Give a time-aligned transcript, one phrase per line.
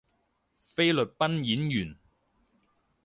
[0.55, 1.95] 菲律賓演員